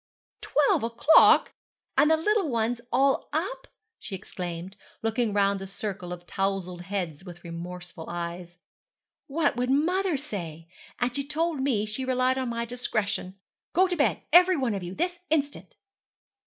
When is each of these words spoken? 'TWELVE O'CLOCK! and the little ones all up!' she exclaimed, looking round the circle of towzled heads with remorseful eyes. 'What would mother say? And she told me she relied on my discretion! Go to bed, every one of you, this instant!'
'TWELVE 0.41 0.83
O'CLOCK! 0.83 1.51
and 1.95 2.09
the 2.09 2.17
little 2.17 2.49
ones 2.49 2.81
all 2.91 3.29
up!' 3.31 3.67
she 3.99 4.15
exclaimed, 4.15 4.75
looking 5.03 5.31
round 5.31 5.59
the 5.59 5.67
circle 5.67 6.11
of 6.11 6.25
towzled 6.25 6.81
heads 6.81 7.23
with 7.23 7.43
remorseful 7.43 8.05
eyes. 8.09 8.57
'What 9.27 9.55
would 9.57 9.69
mother 9.69 10.17
say? 10.17 10.67
And 10.97 11.15
she 11.15 11.23
told 11.23 11.59
me 11.61 11.85
she 11.85 12.03
relied 12.03 12.39
on 12.39 12.49
my 12.49 12.65
discretion! 12.65 13.35
Go 13.73 13.87
to 13.87 13.95
bed, 13.95 14.23
every 14.33 14.57
one 14.57 14.73
of 14.73 14.81
you, 14.81 14.95
this 14.95 15.19
instant!' 15.29 15.75